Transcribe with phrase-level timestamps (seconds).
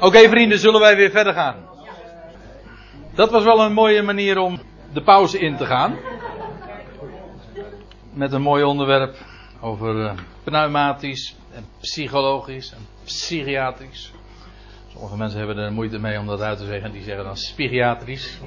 [0.00, 1.56] Oké vrienden, zullen wij weer verder gaan?
[3.14, 4.60] Dat was wel een mooie manier om
[4.92, 5.96] de pauze in te gaan.
[8.12, 9.16] Met een mooi onderwerp
[9.60, 10.12] over uh,
[10.44, 14.12] pneumatisch en psychologisch en psychiatrisch.
[14.92, 16.92] Sommige mensen hebben er moeite mee om dat uit te zeggen.
[16.92, 18.38] Die zeggen dan psychiatrisch.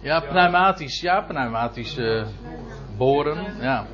[0.00, 1.00] Ja, pneumatisch.
[1.00, 2.26] Ja, pneumatisch uh,
[2.96, 3.56] boren.
[3.60, 3.86] Ja.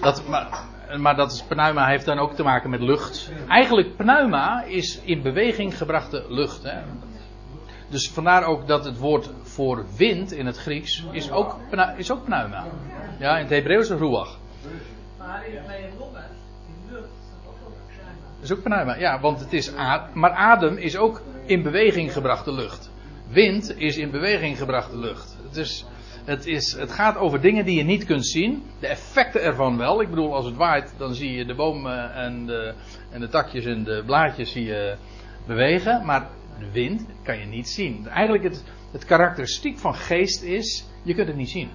[0.00, 0.64] Dat, maar,
[0.96, 3.30] maar dat is, pneuma heeft dan ook te maken met lucht.
[3.48, 6.62] Eigenlijk pneuma is in beweging gebrachte lucht.
[6.62, 6.80] Hè.
[7.88, 11.56] Dus vandaar ook dat het woord voor wind in het Grieks is ook,
[11.96, 12.64] is ook pneuma.
[13.18, 14.38] Ja, in het Hebreeuws is ruach.
[15.18, 15.62] Maar in
[16.90, 17.08] lucht
[18.42, 18.96] is ook pneuma.
[18.96, 20.08] Ja, want het is adem.
[20.12, 22.90] Maar adem is ook in beweging gebrachte lucht.
[23.28, 25.36] Wind is in beweging gebrachte lucht.
[25.46, 25.84] Het is
[26.24, 28.62] het, is, het gaat over dingen die je niet kunt zien.
[28.80, 30.00] De effecten ervan wel.
[30.00, 32.74] Ik bedoel, als het waait, dan zie je de bomen en de,
[33.10, 34.96] en de takjes en de blaadjes zie je
[35.46, 36.04] bewegen.
[36.04, 38.08] Maar de wind kan je niet zien.
[38.08, 41.70] Eigenlijk het, het karakteristiek van geest is, je kunt het niet zien.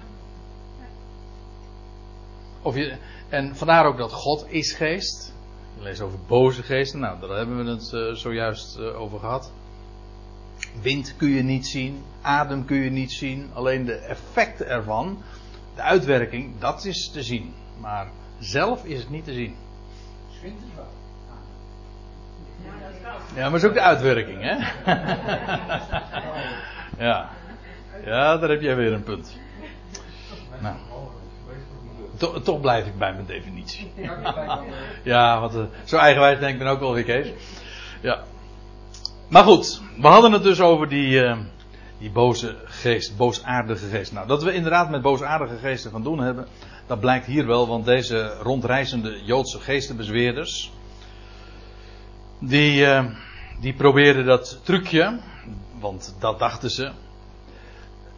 [2.62, 2.96] Of je,
[3.28, 5.34] en vandaar ook dat God is geest.
[5.76, 7.00] Je leest over boze geesten.
[7.00, 9.52] Nou, daar hebben we het uh, zojuist uh, over gehad.
[10.82, 15.22] Wind kun je niet zien, adem kun je niet zien, alleen de effecten ervan,
[15.74, 17.54] de uitwerking, dat is te zien.
[17.80, 18.06] Maar
[18.38, 19.56] zelf is het niet te zien.
[23.34, 24.56] Ja, maar ook de uitwerking, hè?
[27.04, 27.30] ja.
[28.04, 29.36] Ja, daar heb jij weer een punt.
[30.60, 30.76] Nou.
[32.42, 33.92] Toch, blijf ik bij mijn definitie.
[35.02, 37.32] ja, want uh, zo eigenwijs denk ik dan ook wel weer, Kees.
[38.00, 38.22] Ja.
[39.28, 41.38] Maar goed, we hadden het dus over die, uh,
[41.98, 44.12] die boze geest, boosaardige geest.
[44.12, 46.46] Nou, dat we inderdaad met boosaardige geesten van doen hebben,
[46.86, 50.72] dat blijkt hier wel, want deze rondreizende Joodse geestenbezweerders,
[52.38, 53.04] die, uh,
[53.60, 55.20] die probeerden dat trucje,
[55.80, 56.90] want dat dachten ze,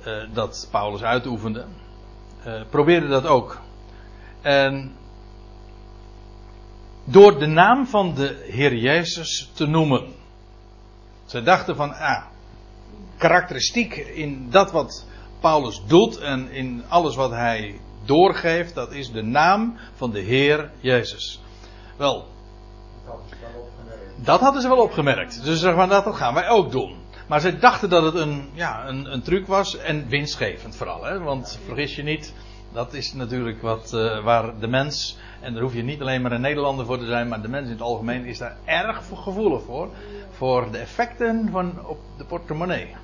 [0.07, 1.65] uh, dat Paulus uitoefende,
[2.71, 3.61] probeerden dat ook.
[4.41, 4.93] En
[7.05, 10.19] door de naam van de Heer Jezus te noemen.
[11.31, 12.25] Zij dachten van, ah,
[13.17, 15.07] karakteristiek in dat wat
[15.41, 20.71] Paulus doet en in alles wat hij doorgeeft, dat is de naam van de Heer
[20.81, 21.41] Jezus.
[21.97, 22.27] Wel,
[24.17, 25.45] dat hadden ze wel opgemerkt.
[25.45, 26.97] Dus zeg maar, dat gaan wij ook doen.
[27.29, 31.05] Maar zij dachten dat het een, ja, een, een truc was en winstgevend vooral.
[31.05, 31.19] Hè?
[31.19, 32.35] Want vergis je niet,
[32.73, 36.33] dat is natuurlijk wat, uh, waar de mens, en daar hoef je niet alleen maar
[36.33, 39.63] een Nederlander voor te zijn, maar de mens in het algemeen is daar erg gevoelig
[39.63, 39.89] voor.
[40.31, 42.95] Voor de effecten van op de portemonnee.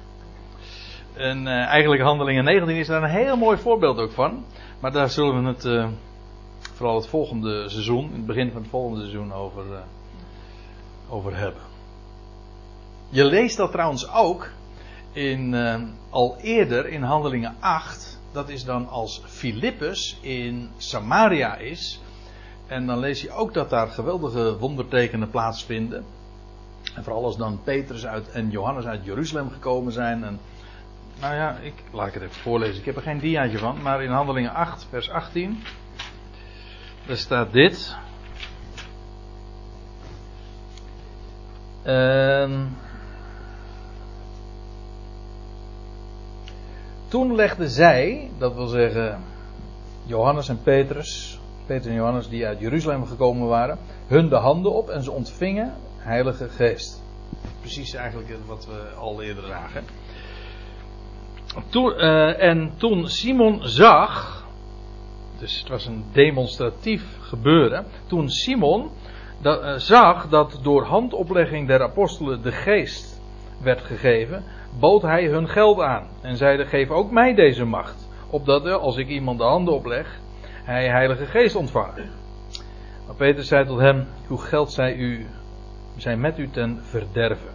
[1.13, 4.45] En uh, eigenlijk Handelingen 19 is daar een heel mooi voorbeeld ook van.
[4.81, 5.89] Maar daar zullen we het uh,
[6.75, 9.65] vooral het volgende seizoen, in het begin van het volgende seizoen, over,
[11.09, 11.63] over hebben.
[13.09, 14.51] Je leest dat trouwens ook
[15.13, 15.55] in,
[16.11, 22.01] al eerder in Handelingen 8 dat is dan als Filippus in Samaria is.
[22.67, 26.05] En dan lees je ook dat daar geweldige wondertekenen plaatsvinden.
[26.95, 30.25] En vooral als dan Petrus uit, en Johannes uit Jeruzalem gekomen zijn.
[30.25, 30.41] En,
[31.21, 32.79] nou ja, ik, laat het even voorlezen.
[32.79, 33.83] Ik heb er geen diaatje van.
[33.83, 35.63] Maar in Handelingen 8, vers 18.
[37.07, 37.97] Daar staat dit.
[41.83, 42.77] En
[47.17, 49.23] Toen legden zij, dat wil zeggen
[50.05, 54.89] Johannes en Petrus, Petrus en Johannes die uit Jeruzalem gekomen waren, hun de handen op
[54.89, 57.03] en ze ontvingen Heilige Geest.
[57.61, 59.85] Precies eigenlijk wat we al eerder zagen.
[61.69, 64.45] Toen, uh, en toen Simon zag,
[65.39, 68.91] dus het was een demonstratief gebeuren, toen Simon
[69.43, 73.16] dat, uh, zag dat door handoplegging der apostelen de geest
[73.63, 74.45] werd gegeven,
[74.79, 79.09] bood hij hun geld aan en zeide: Geef ook mij deze macht, opdat als ik
[79.09, 80.19] iemand de handen opleg,
[80.65, 81.97] hij Heilige Geest ontvangt.
[83.07, 85.27] Maar Peter zei tot hem: Uw geld zij, u,
[85.97, 87.55] zij met u ten verderven.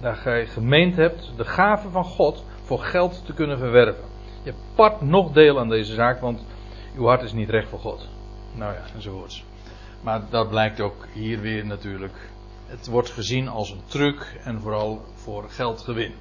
[0.00, 4.04] Daar gij gemeend hebt de gave van God voor geld te kunnen verwerven.
[4.42, 6.44] Je part nog deel aan deze zaak, want
[6.96, 8.08] uw hart is niet recht voor God.
[8.54, 9.44] Nou ja, enzovoorts.
[10.02, 12.30] Maar dat blijkt ook hier weer natuurlijk.
[12.68, 16.14] Het wordt gezien als een truc en vooral voor geldgewin.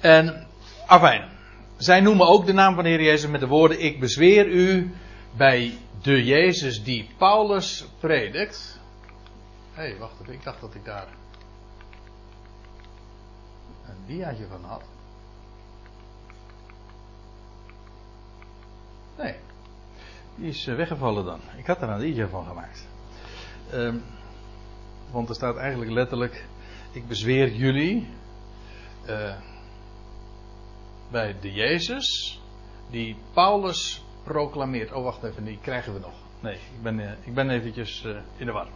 [0.00, 0.46] En,
[0.86, 1.30] afijn.
[1.76, 4.94] Zij noemen ook de naam van de Heer Jezus met de woorden: Ik bezweer u
[5.36, 8.80] bij de Jezus die Paulus predikt.
[9.72, 11.06] Hé, hey, wacht even, ik dacht dat ik daar
[13.86, 14.82] een diaatje van had.
[19.18, 19.34] Nee,
[20.34, 21.40] die is eh, weggevallen dan.
[21.56, 22.86] Ik had er een diaatje van gemaakt.
[23.70, 23.96] Ehm,
[25.10, 26.44] want er staat eigenlijk letterlijk:
[26.92, 28.08] Ik bezweer jullie
[29.08, 29.34] uh,
[31.10, 32.40] bij de Jezus
[32.90, 34.92] die Paulus proclameert.
[34.92, 36.14] Oh, wacht even, die krijgen we nog.
[36.40, 38.66] Nee, ik ben, uh, ik ben eventjes uh, in de war.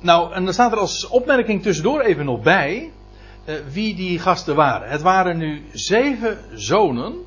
[0.00, 2.92] Nou, en er staat er als opmerking tussendoor even nog bij
[3.70, 4.90] wie die gasten waren.
[4.90, 7.24] Het waren nu zeven zonen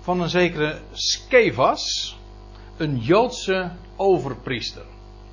[0.00, 2.16] van een zekere Skevas,
[2.78, 4.84] een Joodse overpriester.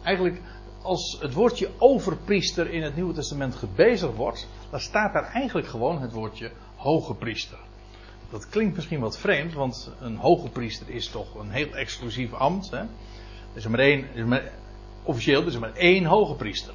[0.03, 0.42] Eigenlijk,
[0.81, 6.01] als het woordje overpriester in het Nieuwe Testament gebezigd wordt, dan staat daar eigenlijk gewoon
[6.01, 7.57] het woordje hoge priester.
[8.30, 12.69] Dat klinkt misschien wat vreemd, want een hoge priester is toch een heel exclusief ambt.
[12.71, 12.77] Hè?
[12.77, 12.88] Er
[13.53, 14.51] is maar één, er is maar,
[15.03, 16.74] officieel er is maar één hoge priester.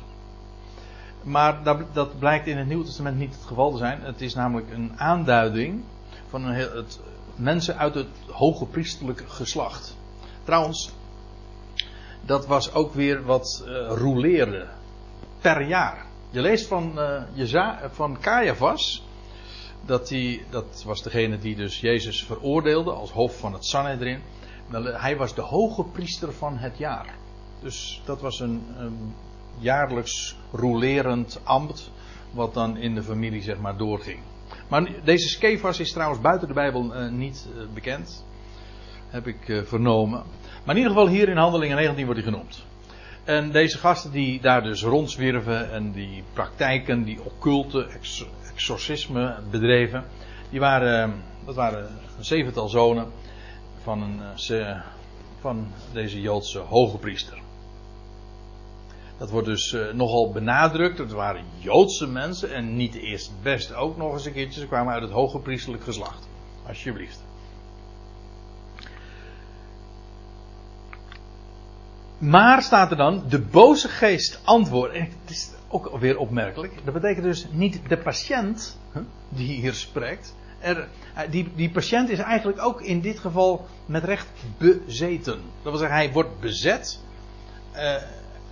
[1.22, 4.02] Maar dat, dat, blijkt in het Nieuwe Testament niet het geval te zijn.
[4.02, 5.82] Het is namelijk een aanduiding
[6.28, 7.00] van een heel, het,
[7.36, 9.98] mensen uit het hoge priesterlijke geslacht.
[10.44, 10.92] Trouwens,
[12.20, 14.62] dat was ook weer wat uh,
[15.40, 16.06] per jaar.
[16.30, 16.98] Je leest van,
[17.36, 19.04] uh, van Caiaphas,
[19.86, 24.20] dat, die, dat was degene die dus Jezus veroordeelde als hoofd van het Sanhedrin.
[24.82, 27.14] Hij was de hoge priester van het jaar.
[27.60, 28.62] Dus dat was een,
[29.58, 31.90] jaarlijks rolerend ambt,
[32.30, 34.18] wat dan in de familie zeg maar doorging.
[34.68, 38.24] Maar deze Skefas is trouwens buiten de Bijbel uh, niet bekend.
[39.10, 40.22] Heb ik uh, vernomen.
[40.64, 42.64] Maar in ieder geval hier in Handelingen 19 wordt hij genoemd.
[43.24, 50.04] En deze gasten die daar dus rondzwierven en die praktijken, die occulte ex exorcisme bedreven,
[50.50, 53.06] die waren, dat waren een zevental zonen
[53.82, 54.20] van, een,
[55.40, 57.38] van deze Joodse hoge priester.
[59.18, 60.98] Dat wordt dus nogal benadrukt.
[60.98, 64.60] Het waren Joodse mensen en niet eerst het beste ook nog eens een keertje.
[64.60, 66.28] Ze kwamen uit het hoge priesterlijk geslacht.
[66.66, 67.29] Alsjeblieft.
[72.20, 74.94] Maar staat er dan, de boze geest antwoordt.
[74.94, 76.84] En het is ook weer opmerkelijk.
[76.84, 78.78] Dat betekent dus niet de patiënt
[79.28, 80.34] die hier spreekt.
[80.58, 80.88] Er,
[81.30, 84.26] die, die patiënt is eigenlijk ook in dit geval met recht
[84.58, 85.40] bezeten.
[85.62, 87.00] Dat wil zeggen, hij wordt bezet.
[87.74, 87.94] Uh,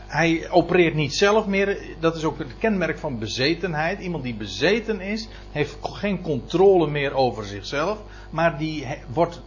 [0.06, 1.96] hij opereert niet zelf meer.
[2.00, 4.00] Dat is ook het kenmerk van bezetenheid.
[4.00, 7.98] Iemand die bezeten is, heeft geen controle meer over zichzelf.
[8.30, 9.42] Maar die wordt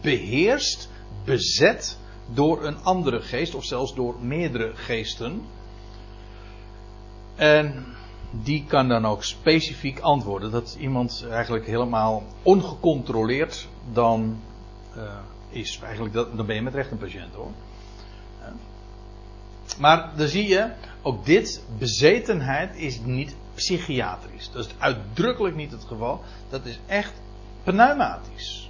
[0.00, 0.88] beheerst,
[1.24, 1.98] bezet
[2.32, 3.54] door een andere geest.
[3.54, 5.42] Of zelfs door meerdere geesten.
[7.36, 7.86] En
[8.30, 10.50] die kan dan ook specifiek antwoorden.
[10.50, 14.40] Dat iemand eigenlijk helemaal ongecontroleerd dan
[14.96, 15.02] uh,
[15.48, 15.78] is.
[15.82, 17.50] Eigenlijk dat, dan ben je met recht een patiënt hoor.
[19.78, 20.70] Maar dan zie je,
[21.02, 24.50] ook dit, bezetenheid is niet psychiatrisch.
[24.52, 26.20] Dat is uitdrukkelijk niet het geval.
[26.48, 27.12] Dat is echt
[27.62, 28.69] pneumatisch.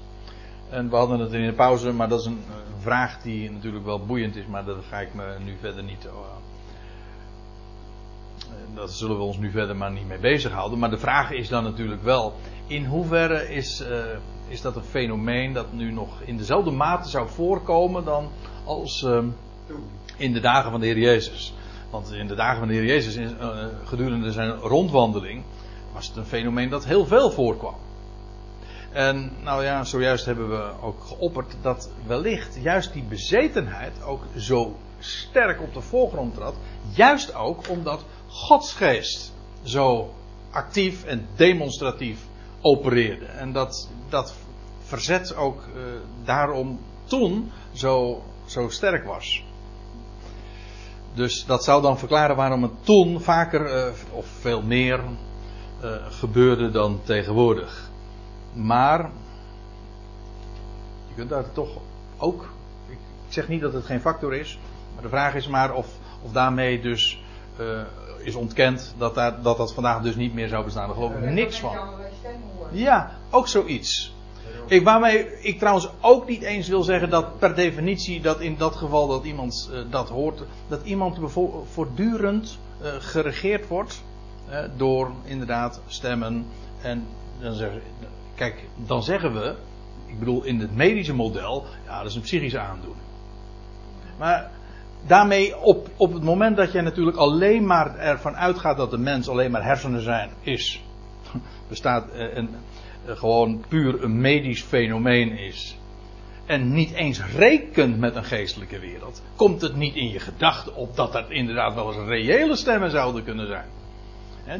[0.71, 2.43] En we hadden het in de pauze, maar dat is een
[2.79, 6.05] vraag die natuurlijk wel boeiend is, maar daar ga ik me nu verder niet.
[6.05, 6.13] Uh,
[8.75, 10.79] dat zullen we ons nu verder maar niet mee bezighouden.
[10.79, 12.35] Maar de vraag is dan natuurlijk wel:
[12.67, 13.89] in hoeverre is, uh,
[14.49, 18.29] is dat een fenomeen dat nu nog in dezelfde mate zou voorkomen dan
[18.65, 19.03] als.
[19.03, 19.19] Uh,
[20.17, 21.55] in de dagen van de Heer Jezus.
[21.91, 23.33] Want in de dagen van de Heer Jezus,
[23.85, 25.45] gedurende zijn rondwandeling,
[25.93, 27.75] was het een fenomeen dat heel veel voorkwam.
[28.93, 34.77] En nou ja, zojuist hebben we ook geopperd dat wellicht juist die bezetenheid ook zo
[34.99, 36.55] sterk op de voorgrond trad.
[36.95, 40.15] Juist ook omdat Gods geest zo
[40.51, 42.19] actief en demonstratief
[42.61, 43.25] opereerde.
[43.25, 44.35] En dat, dat
[44.81, 45.83] verzet ook uh,
[46.25, 49.45] daarom toen zo, zo sterk was.
[51.15, 55.01] Dus dat zou dan verklaren waarom het toen vaker uh, of veel meer
[55.85, 57.90] uh, gebeurde dan tegenwoordig.
[58.53, 59.11] Maar
[61.09, 61.77] je kunt daar toch
[62.19, 62.49] ook.
[62.89, 64.59] Ik zeg niet dat het geen factor is,
[64.95, 65.87] maar de vraag is maar of,
[66.23, 67.23] of daarmee dus
[67.61, 67.81] uh,
[68.19, 70.87] is ontkend dat, daar, dat dat vandaag dus niet meer zou bestaan.
[70.87, 71.77] Daar geloof ik niks van.
[72.71, 74.15] Ja, ook zoiets.
[74.67, 78.77] Ik, waarmee ik trouwens ook niet eens wil zeggen dat per definitie dat in dat
[78.77, 81.19] geval dat iemand uh, dat hoort, dat iemand
[81.73, 84.03] voortdurend uh, geregeerd wordt
[84.77, 86.47] door inderdaad stemmen.
[86.83, 87.07] En
[87.41, 87.83] dan zeggen,
[88.41, 89.55] kijk, dan zeggen we,
[90.07, 93.07] ik bedoel in het medische model, ja, dat is een psychische aandoening.
[94.19, 94.51] Maar
[95.07, 99.29] daarmee op, op het moment dat je natuurlijk alleen maar ervan uitgaat dat de mens
[99.29, 100.83] alleen maar hersenen zijn, is,
[101.69, 102.49] bestaat een
[103.07, 105.77] gewoon puur een medisch fenomeen is.
[106.47, 109.23] En niet eens rekent met een geestelijke wereld.
[109.37, 113.25] Komt het niet in je gedachten op dat dat inderdaad wel eens reële stemmen zouden
[113.25, 113.69] kunnen zijn.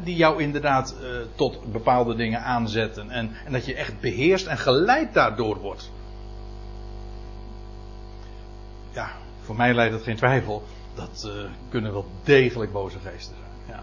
[0.05, 3.11] Die jou inderdaad uh, tot bepaalde dingen aanzetten.
[3.11, 5.91] En, en dat je echt beheerst en geleid daardoor wordt.
[8.93, 9.11] Ja,
[9.41, 10.63] voor mij leidt het geen twijfel.
[10.95, 13.77] Dat uh, kunnen wel degelijk boze geesten zijn.
[13.77, 13.83] Ja.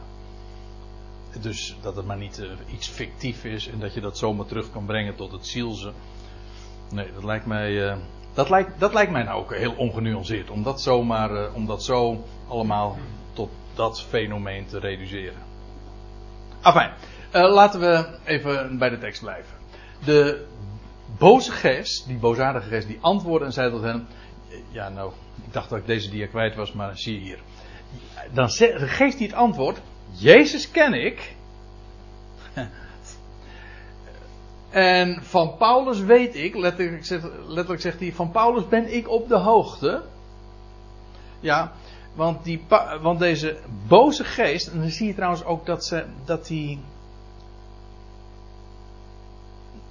[1.42, 4.72] Dus dat het maar niet uh, iets fictief is en dat je dat zomaar terug
[4.72, 5.92] kan brengen tot het zielse.
[6.92, 7.72] Nee, dat lijkt mij.
[7.72, 7.96] Uh,
[8.34, 10.50] dat, lijkt, dat lijkt mij nou ook heel ongenuanceerd.
[10.50, 11.54] Om zomaar.
[11.54, 12.98] om dat zo allemaal
[13.34, 15.47] tot dat fenomeen te reduceren.
[16.68, 16.92] Enfin,
[17.32, 19.54] laten we even bij de tekst blijven.
[20.06, 20.46] De
[21.18, 24.08] boze geest, die boosaardige geest, die antwoordde en zei tot hen:
[24.72, 25.12] Ja, nou,
[25.46, 27.40] ik dacht dat ik deze dia kwijt was, maar zie je hier.
[28.34, 29.82] Dan zegt de geest het antwoord:
[30.12, 31.36] Jezus ken ik.
[34.70, 39.28] En van Paulus weet ik, letterlijk zegt, letterlijk zegt hij: Van Paulus ben ik op
[39.28, 40.04] de hoogte.
[41.40, 41.72] Ja,
[42.18, 42.66] want, die,
[43.02, 43.58] want deze
[43.88, 46.80] boze geest, en dan zie je trouwens ook dat, ze, dat die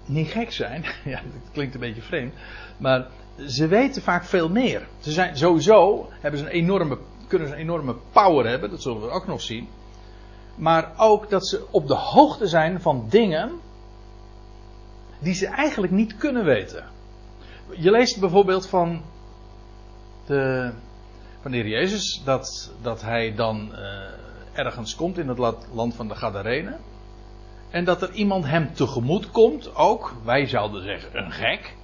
[0.04, 0.84] niet gek zijn.
[1.04, 2.34] Ja, dat klinkt een beetje vreemd.
[2.76, 3.06] Maar
[3.46, 4.86] ze weten vaak veel meer.
[4.98, 8.70] Ze zijn sowieso, hebben ze een enorme, kunnen ze een enorme power hebben.
[8.70, 9.68] Dat zullen we ook nog zien.
[10.54, 13.50] Maar ook dat ze op de hoogte zijn van dingen
[15.18, 16.84] die ze eigenlijk niet kunnen weten.
[17.70, 19.02] Je leest bijvoorbeeld van
[20.26, 20.72] de,
[21.40, 23.78] van Heer Jezus dat, dat hij dan uh,
[24.52, 25.38] ergens komt in het
[25.72, 26.78] land van de Gadarenen.
[27.70, 31.74] En dat er iemand hem tegemoet komt, ook, wij zouden zeggen, een gek.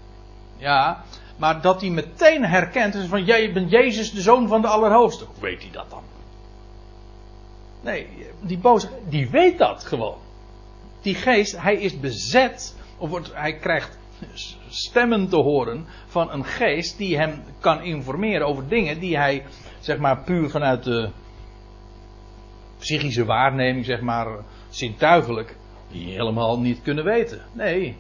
[0.57, 1.05] Ja,
[1.37, 5.25] maar dat hij meteen herkent, is van, jij bent Jezus, de zoon van de Allerhoogste.
[5.25, 6.03] Hoe weet hij dat dan?
[7.81, 8.07] Nee,
[8.41, 10.19] die boze, die weet dat gewoon.
[11.01, 13.99] Die geest, hij is bezet, of wordt, hij krijgt
[14.69, 19.45] stemmen te horen van een geest die hem kan informeren over dingen die hij,
[19.81, 21.11] zeg maar, puur vanuit de
[22.79, 24.27] psychische waarneming, zeg maar,
[24.69, 25.57] zintuigelijk,
[25.89, 27.41] helemaal niet kunnen weten.
[27.53, 27.97] Nee,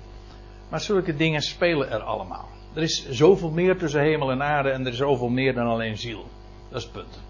[0.70, 2.48] maar zulke dingen spelen er allemaal.
[2.74, 5.98] Er is zoveel meer tussen hemel en aarde en er is zoveel meer dan alleen
[5.98, 6.24] ziel.
[6.68, 7.22] Dat is het punt.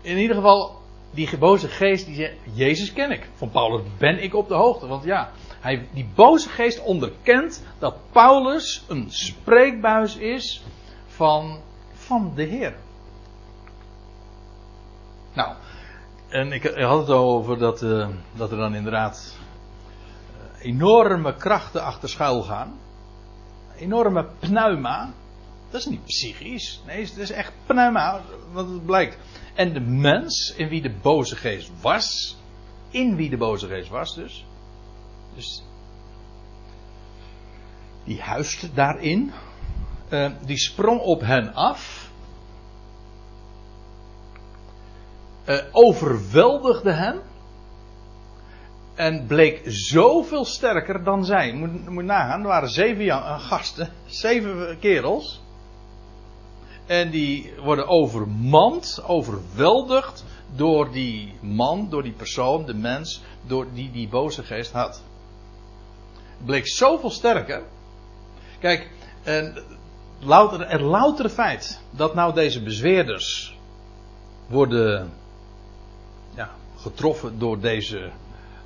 [0.00, 0.76] In ieder geval,
[1.10, 3.28] die geboze geest, die zegt, Jezus ken ik.
[3.34, 4.86] Van Paulus ben ik op de hoogte.
[4.86, 5.30] Want ja,
[5.64, 10.62] hij, die boze geest onderkent dat Paulus een spreekbuis is
[11.06, 11.60] van,
[11.92, 12.74] van de Heer.
[15.32, 15.54] Nou,
[16.28, 19.38] en ik, had het over dat, uh, dat er dan inderdaad
[20.58, 22.78] uh, enorme krachten achter schuil gaan.
[23.76, 25.12] Enorme pneuma.
[25.70, 26.82] Dat is niet psychisch.
[26.86, 28.20] Nee, het is echt pneuma,
[28.52, 29.18] wat het blijkt.
[29.54, 32.36] En de mens in wie de boze geest was.
[32.90, 34.44] In wie de boze geest was dus.
[35.34, 35.62] Dus.
[38.04, 39.32] Die huist daarin.
[40.10, 42.04] Uh, die sprong op hen af.
[45.46, 47.20] uh, overweldigde hem.
[48.94, 51.52] En bleek zoveel sterker dan zij.
[51.52, 55.42] Moet, moet nagaan, er waren zeven uh, gasten, zeven kerels.
[56.86, 60.24] En die worden overmand, overweldigd
[60.56, 65.02] door die man, door die persoon, de mens, door die die boze geest had.
[66.44, 67.62] Bleek zoveel sterker.
[68.58, 68.90] Kijk,
[69.22, 69.64] en
[70.20, 73.58] louter, het loutere feit dat nou deze bezweerders
[74.46, 75.12] worden
[76.84, 78.10] getroffen door deze,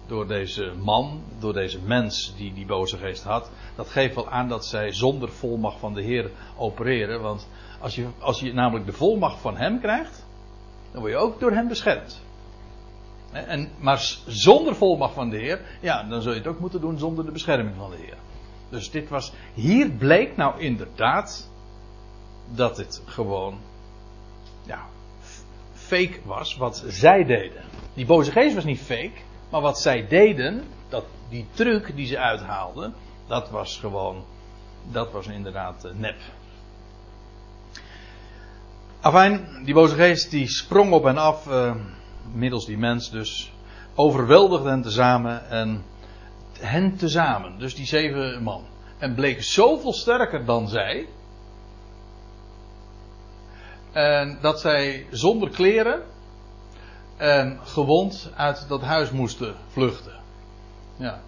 [0.07, 3.51] door deze man, door deze mens die die boze geest had.
[3.77, 7.21] Dat geeft wel aan dat zij zonder volmacht van de Heer opereren.
[7.21, 7.49] Want
[7.81, 10.27] als je, als je namelijk de volmacht van Hem krijgt,
[10.93, 12.21] dan word je ook door Hem beschermd.
[13.33, 16.99] En, maar zonder volmacht van de Heer, ja, dan zul je het ook moeten doen
[16.99, 18.17] zonder de bescherming van de Heer.
[18.69, 21.51] Dus dit was, hier bleek nou inderdaad
[22.55, 23.59] dat het gewoon,
[24.67, 24.87] ja,
[25.75, 27.63] fake was wat zij deden.
[27.95, 29.21] Die boze geest was niet fake,
[29.51, 32.95] maar wat zij deden, dat, die truc die ze uithaalden,
[33.27, 34.25] dat was gewoon,
[34.91, 36.17] dat was inderdaad uh, nep.
[39.01, 41.75] Afijn, die boze geest die sprong op hen af, uh,
[42.33, 43.53] middels die mens dus,
[43.95, 45.85] overweldigde hen tezamen en
[46.61, 48.65] hen tezamen, dus die zeven man.
[48.99, 51.07] En bleek zoveel sterker dan zij,
[53.93, 56.03] en dat zij zonder kleren
[57.17, 60.13] en gewond uit dat huis moesten vluchten.
[60.97, 61.21] Ja.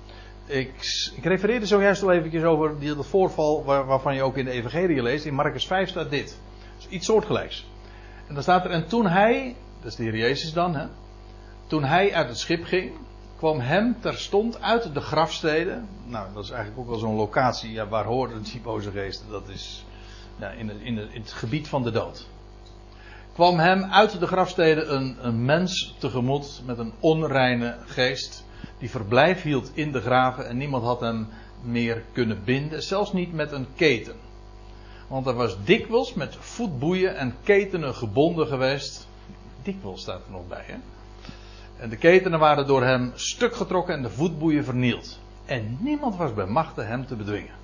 [0.46, 0.72] Ik,
[1.16, 4.50] ik refereerde zojuist al eventjes over die, dat voorval waar, waarvan je ook in de
[4.50, 5.24] Evangelie leest.
[5.24, 6.38] In Marcus 5 staat dit.
[6.76, 7.66] Dus iets soortgelijks.
[8.26, 10.86] En dan staat er, en toen hij, dat is de Heer Jezus dan, hè,
[11.66, 12.92] toen hij uit het schip ging,
[13.36, 15.88] kwam hem terstond uit de grafsteden.
[16.06, 19.30] Nou, dat is eigenlijk ook wel zo'n locatie, ja, waar hoorden die boze geesten?
[19.30, 19.84] Dat is
[20.38, 22.28] ja, in, in, in het gebied van de dood
[23.40, 28.44] kwam hem uit de grafsteden een, een mens tegemoet met een onreine geest,
[28.78, 31.28] die verblijf hield in de graven en niemand had hem
[31.62, 34.14] meer kunnen binden, zelfs niet met een keten.
[35.08, 39.08] Want hij was dikwijls met voetboeien en ketenen gebonden geweest.
[39.62, 40.76] Dikwijls staat er nog bij, hè?
[41.76, 45.18] En de ketenen waren door hem stuk getrokken en de voetboeien vernield.
[45.44, 47.54] En niemand was bij machte hem te bedwingen.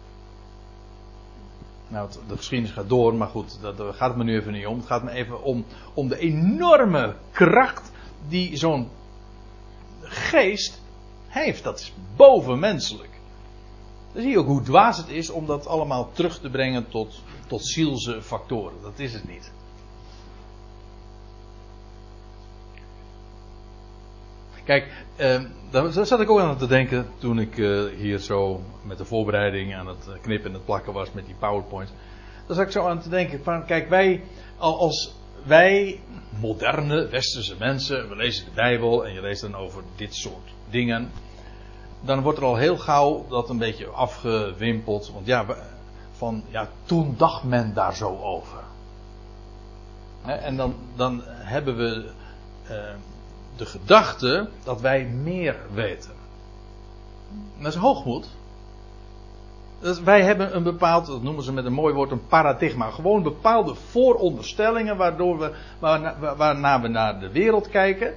[1.88, 4.76] Nou, de geschiedenis gaat door, maar goed, daar gaat me nu even niet om.
[4.76, 7.90] Het gaat me even om, om de enorme kracht
[8.28, 8.88] die zo'n
[10.02, 10.80] geest
[11.26, 11.64] heeft.
[11.64, 13.20] Dat is bovenmenselijk.
[14.12, 17.22] Dan zie je ook hoe dwaas het is om dat allemaal terug te brengen tot,
[17.46, 18.82] tot zielse factoren.
[18.82, 19.52] Dat is het niet.
[24.66, 28.98] Kijk, eh, daar zat ik ook aan te denken toen ik eh, hier zo met
[28.98, 31.92] de voorbereiding aan het knippen en het plakken was met die PowerPoint.
[32.46, 34.22] Daar zat ik zo aan te denken van, kijk, wij
[34.58, 36.00] als wij
[36.40, 41.10] moderne westerse mensen, we lezen de Bijbel en je leest dan over dit soort dingen,
[42.00, 45.10] dan wordt er al heel gauw dat een beetje afgewimpeld.
[45.12, 45.46] Want ja,
[46.12, 48.58] van ja, toen dacht men daar zo over.
[50.22, 52.10] En dan, dan hebben we
[52.68, 52.94] eh,
[53.56, 56.10] de gedachte dat wij meer weten.
[57.58, 58.28] Dat is hoogmoed.
[60.04, 62.90] Wij hebben een bepaald, dat noemen ze met een mooi woord, een paradigma.
[62.90, 65.52] Gewoon bepaalde vooronderstellingen waardoor we,
[66.36, 68.14] waarna we naar de wereld kijken.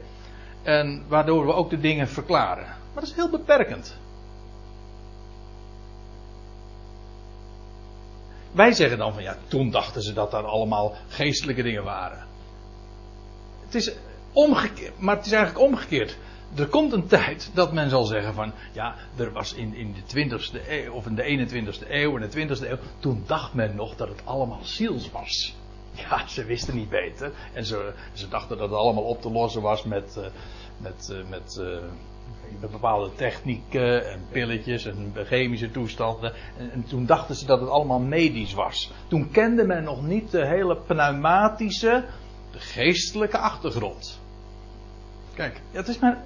[0.64, 2.66] En waardoor we ook de dingen verklaren.
[2.66, 3.98] Maar dat is heel beperkend.
[8.52, 12.28] Wij zeggen dan van ja, toen dachten ze dat daar allemaal geestelijke dingen waren.
[13.66, 13.94] Het is
[14.34, 16.18] omgekeerd, maar het is eigenlijk omgekeerd.
[16.56, 20.28] Er komt een tijd dat men zal zeggen van ja, er was in, in de
[20.28, 23.96] 20ste eeuw of in de 21ste eeuw en de 20ste eeuw, toen dacht men nog
[23.96, 25.56] dat het allemaal ziels was.
[26.10, 27.32] Ja, ze wisten niet beter.
[27.54, 30.26] En ze, ze dachten dat het allemaal op te lossen was met, uh,
[30.78, 31.78] met, met uh,
[32.60, 36.34] met bepaalde technieken en pilletjes en chemische toestanden.
[36.58, 38.92] En, en, toen dachten ze dat het allemaal medisch was.
[39.08, 42.06] Toen kende men nog niet de hele pneumatische,
[42.52, 44.20] de geestelijke achtergrond.
[45.34, 46.24] Kijk, het is maar.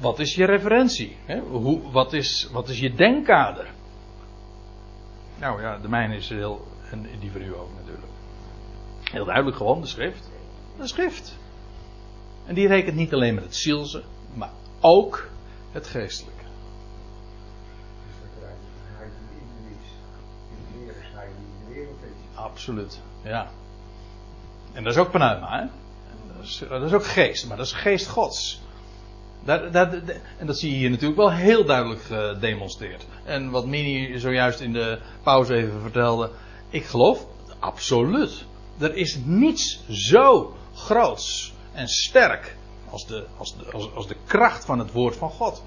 [0.00, 1.16] Wat is je referentie?
[1.24, 1.38] Hè?
[1.40, 3.70] Hoe, wat, is, wat is je denkkader?
[5.38, 6.66] Nou ja, de mijne is heel.
[6.90, 8.06] En die u ook natuurlijk.
[9.02, 10.30] Heel duidelijk gewoon, de schrift.
[10.78, 11.38] De schrift.
[12.46, 14.02] En die rekent niet alleen met het zielse,
[14.34, 15.28] maar ook
[15.72, 16.36] het geestelijke.
[22.34, 23.50] Absoluut, ja.
[24.78, 25.66] En dat is ook pneuma, hè?
[26.68, 28.60] Dat is, ook geest, maar dat is geest Gods.
[29.44, 33.06] En dat zie je hier natuurlijk wel heel duidelijk gedemonstreerd.
[33.24, 36.30] En wat Mini zojuist in de pauze even vertelde.
[36.68, 37.26] Ik geloof,
[37.58, 38.44] absoluut.
[38.78, 42.56] Er is niets zo groots en sterk
[42.90, 45.62] als de, als, de, als, als de kracht van het woord van God.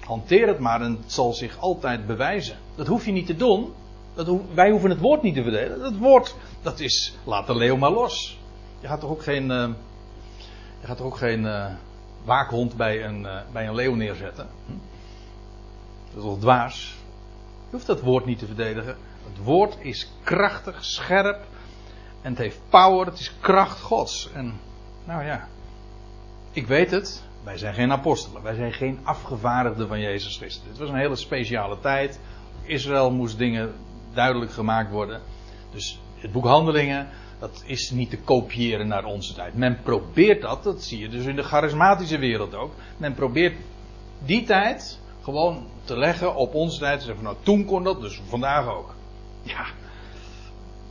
[0.00, 2.56] Hanteer het maar en het zal zich altijd bewijzen.
[2.74, 3.72] Dat hoef je niet te doen.
[4.14, 5.78] Dat wij hoeven het woord niet te verdelen.
[5.78, 8.38] Dat woord, dat is, laat de leeuw maar los.
[8.80, 9.68] Je gaat toch ook geen, uh,
[10.80, 11.66] je gaat toch ook geen uh,
[12.24, 14.48] waakhond bij een, uh, bij een leeuw neerzetten.
[14.66, 14.72] Hm?
[16.14, 16.94] Dat is toch dwaas.
[17.64, 18.96] Je hoeft dat woord niet te verdedigen.
[19.28, 21.40] Het woord is krachtig, scherp.
[22.22, 23.06] En het heeft power.
[23.06, 24.30] Het is kracht gods.
[24.32, 24.60] En
[25.04, 25.48] nou ja,
[26.52, 30.68] ik weet het, wij zijn geen apostelen, wij zijn geen afgevaardigden van Jezus Christus.
[30.68, 32.20] Dit was een hele speciale tijd.
[32.62, 33.74] Israël moest dingen
[34.14, 35.20] duidelijk gemaakt worden.
[35.70, 39.54] Dus het boek Handelingen, dat is niet te kopiëren naar onze tijd.
[39.54, 42.72] Men probeert dat, dat zie je dus in de charismatische wereld ook.
[42.96, 43.56] Men probeert
[44.24, 47.00] die tijd gewoon te leggen op onze tijd.
[47.00, 48.94] Ze zeggen van nou toen kon dat, dus vandaag ook.
[49.42, 49.66] Ja,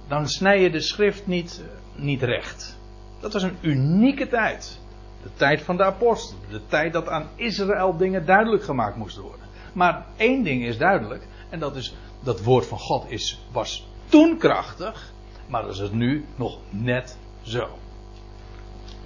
[0.08, 1.64] dan snij je de schrift niet,
[1.96, 2.78] niet recht.
[3.20, 4.80] Dat was een unieke tijd.
[5.24, 6.44] De tijd van de apostelen.
[6.50, 9.46] De tijd dat aan Israël dingen duidelijk gemaakt moesten worden.
[9.74, 11.28] Maar één ding is duidelijk.
[11.50, 15.14] En dat is dat woord van God is, was toen krachtig.
[15.48, 17.70] Maar dat is het nu nog net zo.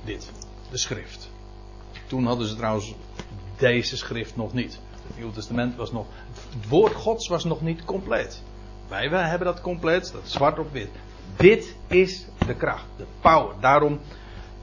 [0.04, 0.32] Dit.
[0.72, 1.32] De schrift.
[2.08, 2.94] Toen hadden ze trouwens
[3.58, 4.80] deze schrift nog niet.
[5.08, 6.06] Het Nieuwe Testament was nog.
[6.34, 8.44] Het woord Gods was nog niet compleet.
[8.88, 10.12] Wij, wij hebben dat compleet.
[10.12, 10.90] Dat zwart op wit.
[11.36, 12.86] Dit is de kracht.
[12.98, 13.56] De power.
[13.60, 14.00] Daarom.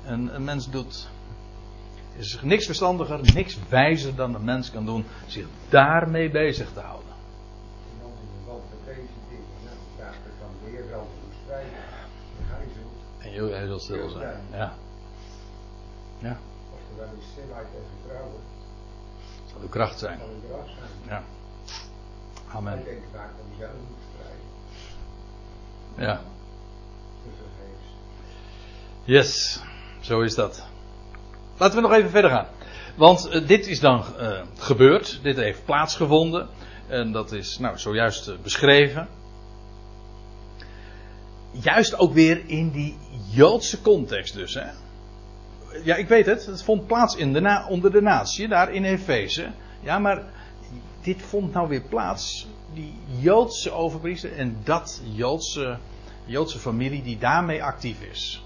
[0.04, 1.08] Een, een mens doet
[2.16, 7.11] is niks verstandiger, niks wijzer dan een mens kan doen, zich daarmee bezig te houden.
[13.32, 14.40] Hij zal stil zijn.
[14.50, 14.72] Ja.
[16.18, 16.38] Ja.
[16.72, 18.40] Als er wel eens stilheid en vertrouwen.
[19.52, 20.18] Zal uw kracht zijn.
[20.18, 20.90] Zal uw kracht zijn.
[21.06, 21.22] Ja.
[22.54, 22.78] Amen.
[22.78, 24.44] Ik denk vaak dat zelf moet strijden.
[25.96, 26.20] Ja.
[27.24, 27.32] Dus.
[29.04, 29.60] Yes.
[30.00, 30.62] Zo is dat.
[31.56, 32.46] Laten we nog even verder gaan.
[32.96, 35.20] Want uh, dit is dan uh, gebeurd.
[35.22, 36.48] Dit heeft plaatsgevonden.
[36.86, 39.08] En dat is nou zojuist uh, beschreven.
[41.52, 42.96] Juist ook weer in die
[43.30, 44.54] Joodse context dus.
[44.54, 44.66] Hè?
[45.84, 46.46] Ja, ik weet het.
[46.46, 49.50] Het vond plaats in de na, onder de natie, daar in Efeze.
[49.80, 50.22] Ja, maar
[51.02, 52.48] dit vond nou weer plaats.
[52.74, 55.78] Die Joodse overpriester en dat Joodse,
[56.24, 58.42] Joodse familie die daarmee actief is.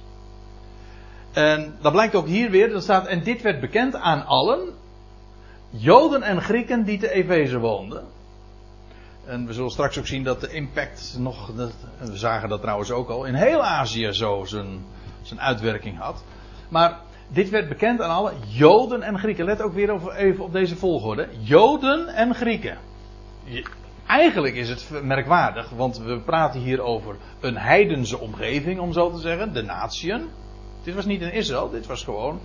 [1.32, 2.74] En dat blijkt ook hier weer.
[2.74, 4.68] Er staat, en dit werd bekend aan allen.
[5.70, 8.04] Joden en Grieken die te Efeze woonden.
[9.26, 11.50] En we zullen straks ook zien dat de impact nog,
[11.98, 14.84] we zagen dat trouwens ook al, in heel Azië zo zijn,
[15.22, 16.24] zijn uitwerking had.
[16.68, 19.44] Maar dit werd bekend aan alle Joden en Grieken.
[19.44, 21.28] Let ook weer even op deze volgorde.
[21.38, 22.78] Joden en Grieken.
[24.06, 29.20] Eigenlijk is het merkwaardig, want we praten hier over een heidense omgeving, om zo te
[29.20, 30.28] zeggen, de natieën.
[30.82, 32.40] Dit was niet in Israël, dit was gewoon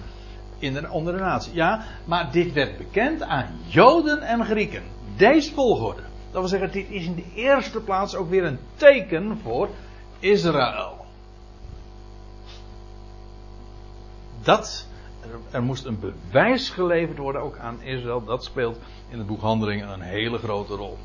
[0.60, 1.54] in de, onder de natie.
[1.54, 4.84] Ja, maar dit werd bekend aan Joden en Grieken.
[5.18, 6.11] Deze volgorde.
[6.32, 9.70] Dat wil zeggen, dit is in de eerste plaats ook weer een teken voor
[10.20, 11.06] Israël.
[14.44, 14.88] Dat,
[15.52, 18.26] er moest een bewijs geleverd worden ook aan Israël.
[18.26, 18.78] Dat speelt
[19.10, 20.98] in het boek Handelingen een hele grote rol.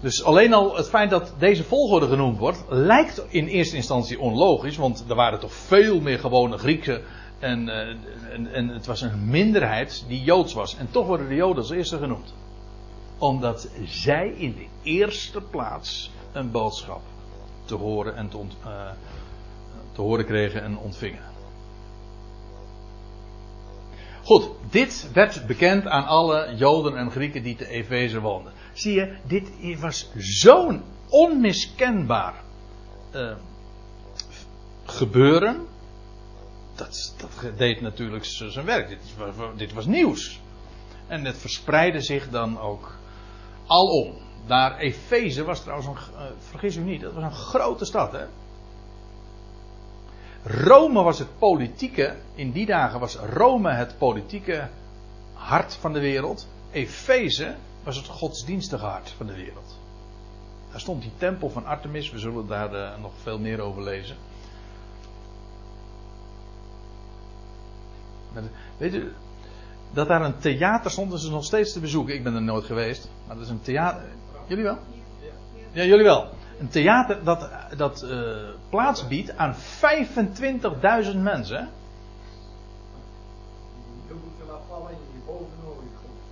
[0.00, 4.76] Dus alleen al het feit dat deze volgorde genoemd wordt, lijkt in eerste instantie onlogisch,
[4.76, 7.02] want er waren toch veel meer gewone Grieken
[7.38, 7.96] en, eh,
[8.32, 10.76] en, en het was een minderheid die Joods was.
[10.76, 12.34] En toch worden de Joden als eerste genoemd
[13.22, 17.00] omdat zij in de eerste plaats een boodschap
[17.64, 18.90] te horen, en te, ont, uh,
[19.92, 21.22] te horen kregen en ontvingen.
[24.22, 28.52] Goed, dit werd bekend aan alle Joden en Grieken die te Efeze woonden.
[28.72, 32.34] Zie je, dit was zo'n onmiskenbaar
[33.14, 33.36] uh,
[34.84, 35.66] gebeuren.
[36.74, 38.88] Dat, dat deed natuurlijk zijn werk.
[38.88, 38.98] Dit,
[39.56, 40.40] dit was nieuws.
[41.06, 43.00] En het verspreidde zich dan ook
[43.66, 44.14] alom.
[44.46, 45.96] Daar Efeze was trouwens, een,
[46.38, 48.12] vergis u niet, dat was een grote stad.
[48.12, 48.24] Hè?
[50.44, 54.68] Rome was het politieke, in die dagen was Rome het politieke
[55.34, 56.48] hart van de wereld.
[56.70, 59.78] Efeze was het godsdienstige hart van de wereld.
[60.70, 64.16] Daar stond die tempel van Artemis, we zullen daar uh, nog veel meer over lezen.
[68.76, 69.12] Weet u,
[69.92, 72.14] dat daar een theater stond, dat is nog steeds te bezoeken.
[72.14, 74.04] Ik ben er nooit geweest, maar dat is een theater.
[74.46, 74.78] Jullie wel?
[75.72, 76.28] Ja, jullie wel.
[76.60, 78.36] Een theater dat, dat uh,
[78.70, 79.54] plaats biedt aan
[81.14, 81.68] 25.000 mensen.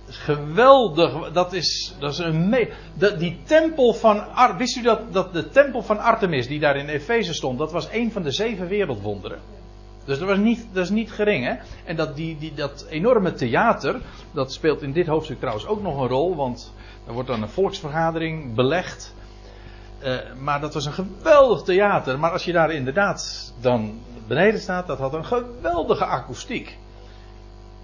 [0.07, 2.73] Geweldig, dat is, dat is een me
[3.17, 6.87] Die tempel van Ar wist u dat, dat de tempel van Artemis, die daar in
[6.87, 9.39] Efeze stond, dat was een van de zeven wereldwonderen.
[10.05, 11.55] Dus dat, was niet, dat is niet gering, hè?
[11.85, 16.01] En dat, die, die, dat enorme theater, dat speelt in dit hoofdstuk trouwens ook nog
[16.01, 16.73] een rol, want
[17.07, 19.13] er wordt dan een volksvergadering belegd.
[20.03, 22.19] Uh, maar dat was een geweldig theater.
[22.19, 26.77] Maar als je daar inderdaad dan beneden staat, dat had een geweldige akoestiek.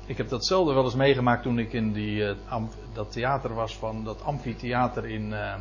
[0.06, 2.62] Ik heb datzelfde wel eens meegemaakt toen ik in die, uh,
[2.93, 5.32] dat theater was van dat amfitheater in.
[5.32, 5.53] Uh,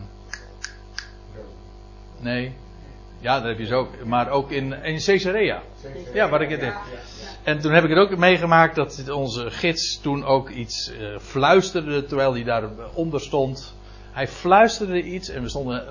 [2.18, 2.54] nee,
[3.26, 4.04] ja, dat heb je zo ook.
[4.04, 5.62] Maar ook in, in Caesarea.
[6.12, 6.74] Ja, waar ik het heb.
[7.42, 12.04] En toen heb ik het ook meegemaakt dat onze gids toen ook iets uh, fluisterde
[12.04, 13.74] terwijl hij daaronder stond.
[14.12, 15.84] Hij fluisterde iets en we stonden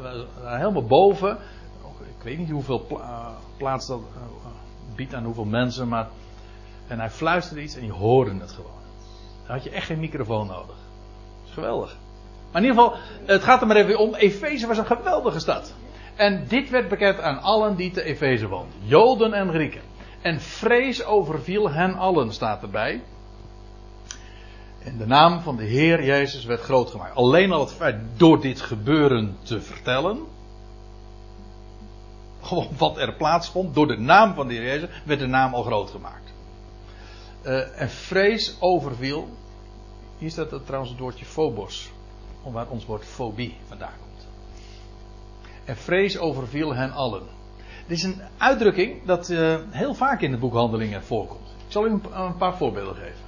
[0.44, 1.38] helemaal boven.
[2.18, 4.02] Ik weet niet hoeveel pla uh, plaats dat
[4.96, 6.08] biedt aan hoeveel mensen, maar.
[6.88, 8.82] En hij fluisterde iets en je hoorde het gewoon.
[9.46, 10.76] Dan had je echt geen microfoon nodig.
[10.76, 11.98] Dat is geweldig.
[12.52, 14.16] Maar in ieder geval, het gaat er maar even om.
[14.16, 15.74] Efeze was een geweldige stad.
[16.16, 18.80] En dit werd bekend aan allen die te Efeze woonden.
[18.84, 19.82] Joden en Grieken.
[20.22, 23.04] En vrees overviel hen allen, staat erbij.
[24.84, 27.16] En de naam van de Heer Jezus werd groot gemaakt.
[27.16, 30.20] Alleen al het feit door dit gebeuren te vertellen.
[32.42, 33.76] Gewoon wat er plaatsvond.
[33.76, 36.34] Door de naam van de Heer Jezus werd de naam al groot gemaakt.
[37.44, 39.28] Uh, en vrees overviel.
[40.18, 41.92] Hier staat er trouwens het woordje phobos.
[42.44, 44.05] Waar ons woord fobie vandaan
[45.66, 47.24] en vrees overviel hen allen.
[47.88, 51.48] Dit is een uitdrukking dat uh, heel vaak in de boekhandelingen voorkomt.
[51.66, 53.24] Ik zal u een, paar voorbeelden geven.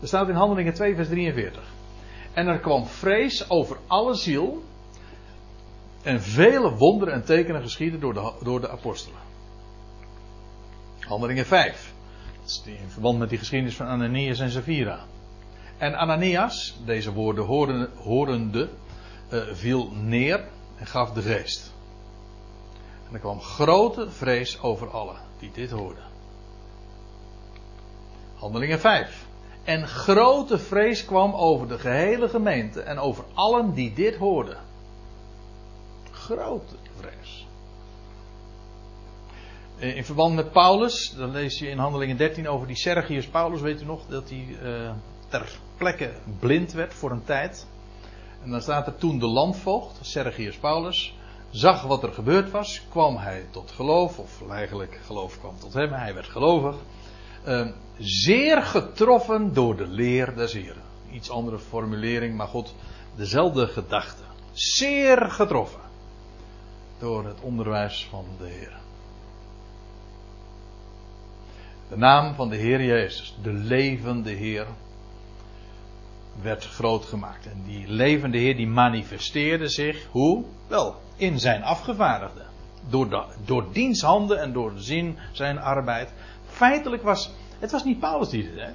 [0.00, 1.62] Er staat in Handelingen 2, vers 43.
[2.32, 4.62] En er kwam vrees over alle ziel.
[6.02, 9.20] En vele wonderen en tekenen geschieden door de, door de apostelen.
[10.98, 11.92] Handelingen 5.
[12.40, 15.00] Dat is in verband met die geschiedenis van Ananias en Sapphira.
[15.78, 17.44] En Ananias, deze woorden
[17.96, 18.68] horende,
[19.32, 20.44] uh, viel neer
[20.76, 21.72] en gaf de geest.
[23.12, 26.04] En er kwam grote vrees over allen die dit hoorden.
[28.34, 29.26] Handelingen 5.
[29.64, 34.56] En grote vrees kwam over de gehele gemeente en over allen die dit hoorden.
[36.10, 37.46] Grote vrees.
[39.78, 43.60] Eh, In verband met Paulus, dan lees je in Handelingen 13 over die Sergius Paulus,
[43.60, 44.92] weet u nog, dat hij eh,
[45.28, 47.66] ter plekke blind werd voor een tijd.
[48.42, 51.14] En dan staat er toen de landvoogd, Sergius Paulus,
[51.52, 55.92] zag wat er gebeurd was, kwam hij tot geloof, of eigenlijk geloof kwam tot hem,
[55.92, 56.76] hij werd gelovig.
[57.44, 57.66] Eh,
[57.98, 60.82] zeer getroffen door de leer des Heren.
[61.12, 62.74] Iets andere formulering, maar goed,
[63.14, 64.22] dezelfde gedachte.
[64.52, 65.80] Zeer getroffen
[66.98, 68.80] door het onderwijs van de Heer.
[71.88, 74.66] De naam van de Heer Jezus, de levende Heer,
[76.40, 77.46] werd groot gemaakt.
[77.46, 80.44] En die levende Heer die manifesteerde zich, hoe?
[80.66, 82.42] Wel, in zijn afgevaardigde.
[82.88, 86.12] Door, de, door diens handen en door zin zijn arbeid.
[86.46, 88.74] Feitelijk was, het was niet Paulus die dit deed.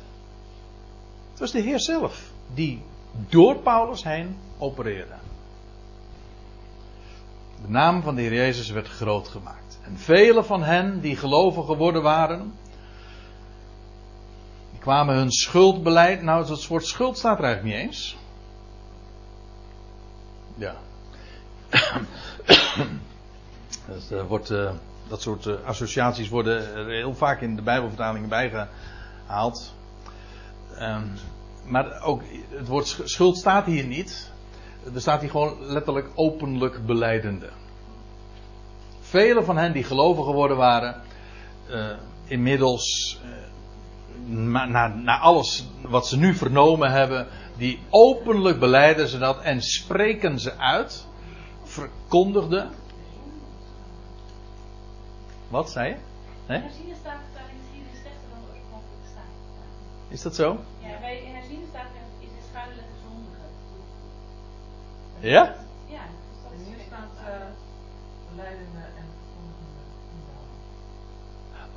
[1.32, 2.82] Het was de Heer zelf die
[3.30, 5.16] door Paulus heen opereerde.
[7.62, 9.80] De naam van de Heer Jezus werd groot gemaakt.
[9.84, 12.54] En vele van hen die geloven geworden waren,
[14.80, 16.22] kwamen hun schuldbeleid.
[16.22, 18.18] Nou, dat woord schuld staat er eigenlijk niet eens.
[20.56, 20.76] Ja.
[23.88, 24.72] dat, uh, wordt, uh,
[25.08, 29.74] dat soort uh, associaties worden er heel vaak in de Bijbelvertalingen bijgehaald.
[30.80, 31.14] Um,
[31.66, 34.32] maar ook het woord schuld staat hier niet.
[34.94, 37.50] Er staat hier gewoon letterlijk openlijk beleidende.
[39.02, 41.02] Velen van hen die geloven geworden waren,
[42.26, 43.20] inmiddels,
[44.26, 47.28] na, na, alles wat ze nu vernomen hebben,
[47.58, 51.06] die openlijk beleiden ze dat en spreken ze uit,
[51.64, 52.70] verkondigden.
[55.48, 55.96] Wat zei je?
[56.48, 56.62] Nee?
[56.62, 57.20] Herziene staat
[57.58, 59.34] misschien is slechter dan de oorspronkelijke staat.
[60.08, 60.48] Is dat zo?
[60.80, 63.46] Ja, bij herziene staat is de schuilletter zondige.
[65.20, 65.44] Ja?
[65.86, 69.06] Ja, dus dat En is hier staat uh, leidende en.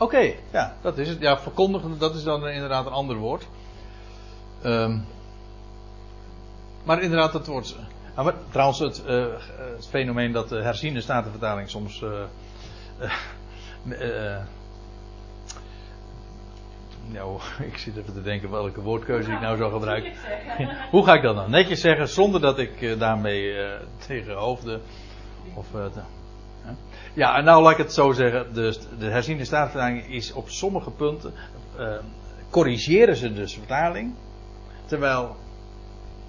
[0.00, 1.20] Oké, okay, ja, dat is het.
[1.20, 3.46] Ja, verkondigende, dat is dan inderdaad een ander woord.
[4.64, 5.06] Um,
[6.84, 7.76] maar inderdaad, dat woord.
[8.14, 9.26] Ah, maar, trouwens, het, uh,
[9.76, 12.02] het, fenomeen dat de herziene statenvertaling soms.
[13.84, 14.36] Uh,
[17.06, 20.12] nou, ik zit even te denken welke woordkeuze ik nou zou gebruiken.
[20.94, 23.70] Hoe ga ik dat nou netjes zeggen zonder dat ik uh, daarmee uh,
[24.06, 24.80] tegen hoofden.
[25.54, 25.84] Of, uh,
[27.12, 28.54] ja, en nou laat ik het zo zeggen.
[28.54, 31.32] De, de herziende staatvertaling is op sommige punten.
[32.50, 34.14] corrigeren ze dus vertaling.
[34.86, 35.36] Terwijl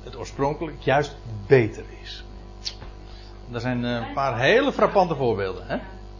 [0.03, 1.15] het oorspronkelijk juist
[1.47, 2.23] beter is.
[3.51, 5.67] Er zijn een paar hele frappante voorbeelden.
[5.67, 5.77] Hè?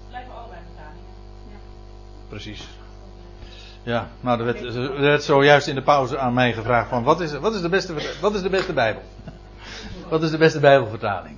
[0.10, 1.06] Blijven allebei vertalingen.
[1.50, 1.58] Ja.
[2.28, 2.67] Precies.
[3.84, 7.21] Ja, nou, er werd, er werd zojuist in de pauze aan mij gevraagd van wat
[7.21, 9.02] is, wat is, de, beste, wat is de beste Bijbel?
[10.10, 11.38] wat is de beste Bijbelvertaling?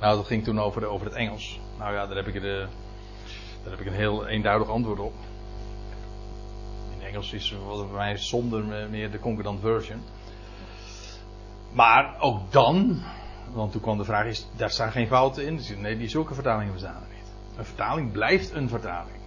[0.00, 1.60] Nou, dat ging toen over, over het Engels.
[1.78, 2.66] Nou ja, daar heb, ik de,
[3.62, 5.14] daar heb ik een heel eenduidig antwoord op.
[6.98, 10.02] In Engels is voor mij zonder meer de Concordant Version.
[11.72, 13.02] Maar ook dan,
[13.52, 15.80] want toen kwam de vraag, is, daar staan geen fouten in.
[15.80, 17.32] Nee, die zulke vertalingen bestaan er niet.
[17.56, 19.18] Een vertaling blijft een vertaling.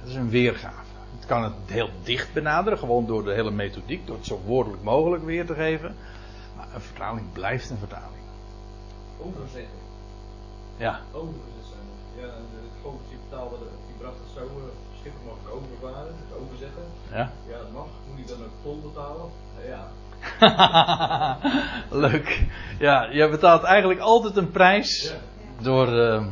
[0.00, 0.86] Het is een weergave.
[1.16, 4.82] Het kan het heel dicht benaderen, gewoon door de hele methodiek, door het zo woordelijk
[4.82, 5.96] mogelijk weer te geven.
[6.56, 8.22] Maar een vertaling blijft een vertaling.
[9.18, 9.87] Overzetten.
[10.78, 11.00] Ja.
[11.12, 11.86] Overgezet zijn.
[12.20, 14.64] Ja, het gootje vertaalde, die bracht het zo, uh,
[15.00, 16.82] schipper mag ik overvaren, dus overzetten.
[17.10, 17.30] Ja.
[17.50, 17.86] Ja, dat mag.
[18.10, 19.30] Moet ik dan ook vol betalen?
[19.66, 19.86] Ja.
[21.90, 22.46] Leuk.
[22.78, 25.18] Ja, je betaalt eigenlijk altijd een prijs Ja.
[25.62, 26.26] door uh,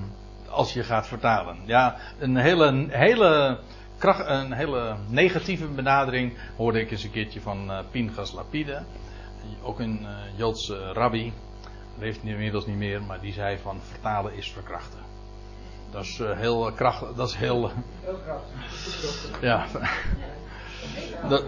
[0.50, 1.56] als je gaat vertalen.
[1.64, 3.58] Ja, een hele, hele,
[3.98, 8.82] kracht, een hele negatieve benadering hoorde ik eens een keertje van uh, Pinchas Lapide.
[9.62, 11.32] Ook een uh, Joodse rabbi.
[11.98, 14.98] Leeft inmiddels niet meer, maar die zei van vertalen is verkrachten.
[15.90, 17.14] Dat is uh, heel krachtig.
[17.14, 17.70] Dat is heel.
[18.00, 19.40] Heel krachtig.
[19.40, 19.66] ja.
[21.28, 21.44] Dat,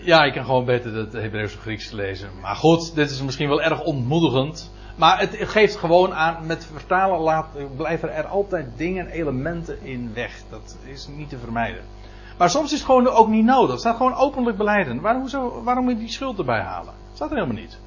[0.00, 2.28] ja, ik kan gewoon beter het Hebreeuws of Grieks lezen.
[2.40, 4.70] Maar goed, dit is misschien wel erg ontmoedigend.
[4.96, 10.42] Maar het geeft gewoon aan, met vertalen laat, blijven er altijd dingen, elementen in weg.
[10.50, 11.82] Dat is niet te vermijden.
[12.38, 13.70] Maar soms is het gewoon ook niet nodig.
[13.70, 15.00] Het staat gewoon openlijk beleiden.
[15.00, 16.94] Waar, hoezo, waarom moet je die schuld erbij halen?
[17.08, 17.78] Dat staat er helemaal niet.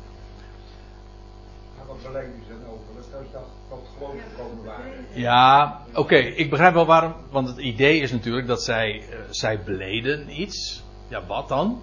[2.68, 4.63] Over?
[4.65, 4.74] Dat.
[5.13, 7.13] Ja, oké, ik begrijp wel waarom.
[7.30, 10.84] Want het idee is natuurlijk dat zij, uh, zij beleden iets.
[11.08, 11.82] Ja, wat dan?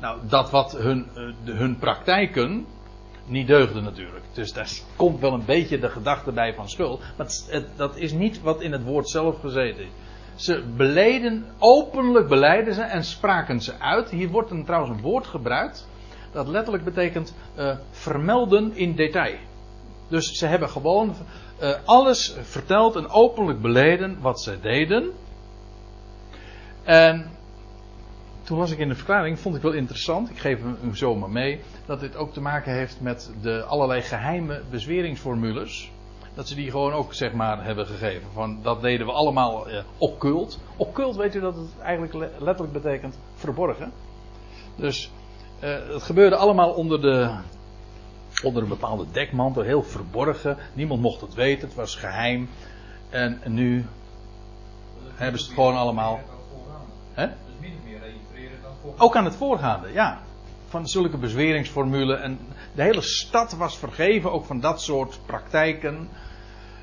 [0.00, 1.08] Nou, dat wat hun,
[1.44, 2.66] uh, hun praktijken
[3.26, 4.24] niet deugde natuurlijk.
[4.32, 7.02] Dus daar komt wel een beetje de gedachte bij van schuld.
[7.16, 7.26] Maar
[7.76, 9.90] dat is niet wat in het woord zelf gezeten is.
[10.34, 14.10] Ze beleden, openlijk beleiden ze en spraken ze uit.
[14.10, 15.88] Hier wordt een, trouwens een woord gebruikt.
[16.32, 19.36] Dat letterlijk betekent uh, vermelden in detail.
[20.08, 21.14] Dus ze hebben gewoon
[21.58, 25.10] eh, alles verteld en openlijk beleden wat zij deden.
[26.82, 27.30] En
[28.42, 31.60] toen las ik in de verklaring, vond ik wel interessant, ik geef hem zomaar mee,
[31.86, 35.90] dat dit ook te maken heeft met de allerlei geheime bezweringsformules.
[36.34, 38.28] Dat ze die gewoon ook zeg maar hebben gegeven.
[38.32, 40.58] Van dat deden we allemaal eh, occult.
[40.76, 43.92] Occult, weet u dat het eigenlijk le- letterlijk betekent verborgen.
[44.76, 45.10] Dus
[45.62, 47.40] eh, het gebeurde allemaal onder de
[48.44, 50.56] onder een bepaalde dekmantel, heel verborgen.
[50.72, 52.48] Niemand mocht het weten, het was geheim.
[53.10, 53.86] En nu
[55.14, 56.20] hebben ze het gewoon allemaal.
[57.12, 57.26] Hè?
[57.26, 57.34] Dus
[58.32, 58.92] meer dan.
[58.98, 60.20] Ook aan het voorgaande, ja.
[60.68, 62.22] Van zulke bezweringsformulen.
[62.22, 62.38] En
[62.74, 66.08] de hele stad was vergeven, ook van dat soort praktijken.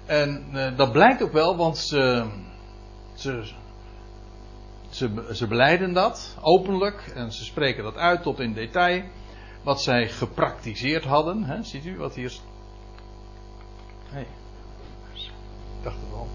[0.06, 2.26] En eh, dat blijkt ook wel, want ze,
[4.90, 7.12] ze, ze beleiden dat openlijk.
[7.16, 9.04] En ze spreken dat uit tot in detail.
[9.64, 11.44] Wat zij gepraktiseerd hadden.
[11.44, 11.64] Hè?
[11.64, 12.34] Ziet u wat hier.
[14.14, 14.26] Nee.
[15.80, 16.28] Ik dacht het wel.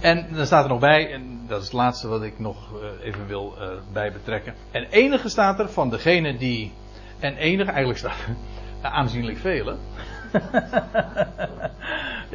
[0.00, 3.06] En dan staat er nog bij, en dat is het laatste wat ik nog eh,
[3.06, 4.54] even wil eh, bij betrekken.
[4.70, 6.72] En enige staat er van degene die.
[7.18, 8.16] En enige, eigenlijk staat
[8.82, 9.76] er aanzienlijk vele.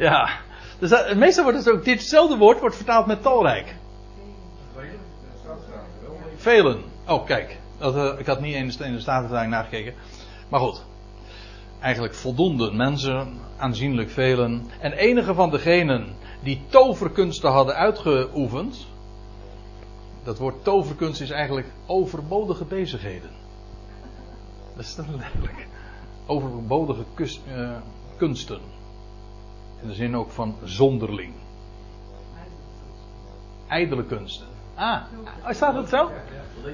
[0.06, 0.30] ja.
[0.78, 3.74] Dus dat, meestal wordt ook, ditzelfde woord wordt vertaald met talrijk.
[6.48, 6.82] Velen.
[7.06, 7.58] Oh, kijk.
[7.78, 9.94] Dat, eh, ik had niet in de, in de nagekeken.
[10.48, 10.84] Maar goed.
[11.80, 14.70] Eigenlijk voldoende mensen, aanzienlijk velen.
[14.80, 18.86] En enige van degenen die toverkunsten hadden uitgeoefend.
[20.24, 23.30] Dat woord toverkunst is eigenlijk overbodige bezigheden.
[24.76, 25.06] Dat is dan.
[26.26, 27.04] Overbodige
[27.54, 27.70] eh,
[28.16, 28.60] kunsten.
[29.82, 31.32] In de zin ook van zonderling.
[33.66, 34.57] Ijdele kunsten.
[34.78, 35.02] Ah,
[35.42, 36.10] ah, staat het zo?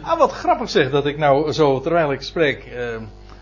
[0.03, 2.97] Ah, wat grappig zeg dat ik nou zo, terwijl ik spreek, eh,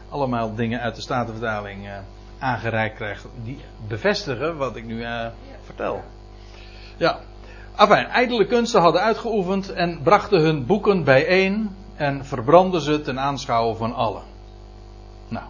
[0.08, 1.98] allemaal dingen uit de Statenvertaling eh,
[2.38, 3.24] aangereikt krijg.
[3.42, 5.26] Die bevestigen wat ik nu eh,
[5.64, 6.02] vertel.
[6.96, 7.18] Ja.
[7.74, 13.76] Afijn, ijdele kunsten hadden uitgeoefend en brachten hun boeken bijeen en verbrandden ze ten aanschouwen
[13.76, 14.22] van allen.
[15.28, 15.46] Nou,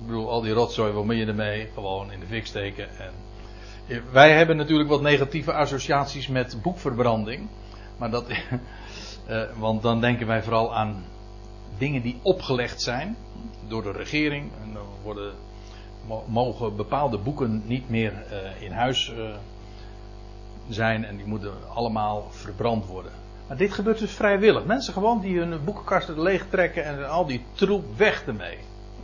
[0.00, 1.68] ik bedoel, al die rotzooi, wat moet je ermee?
[1.74, 2.88] Gewoon in de fik steken.
[2.98, 3.12] En
[4.12, 7.48] wij hebben natuurlijk wat negatieve associaties met boekverbranding.
[8.00, 8.24] Maar dat,
[9.26, 11.04] eh, want dan denken wij vooral aan
[11.78, 13.16] dingen die opgelegd zijn
[13.68, 14.50] door de regering.
[14.62, 15.32] En dan worden,
[16.06, 19.34] mo- mogen bepaalde boeken niet meer eh, in huis eh,
[20.68, 23.12] zijn en die moeten allemaal verbrand worden.
[23.48, 24.64] Maar dit gebeurt dus vrijwillig.
[24.64, 28.58] Mensen gewoon die hun boekenkasten leeg trekken en al die troep weg ermee.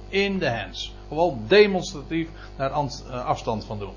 [0.08, 0.94] In de hands.
[1.08, 3.94] Gewoon demonstratief eh, afstand van doen.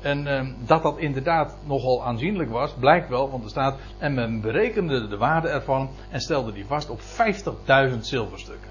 [0.00, 3.78] En ehm, dat dat inderdaad nogal aanzienlijk was, blijkt wel, want er staat.
[3.98, 8.70] En men berekende de waarde ervan en stelde die vast op 50.000 zilverstukken.